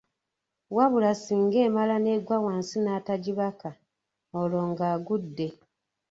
Wabula 0.75 1.11
singa 1.23 1.57
emala 1.67 1.95
n’egwa 2.03 2.37
wansi 2.45 2.77
n’atagibaka, 2.81 3.69
olwo 4.39 4.59
ng’agudde. 4.69 5.47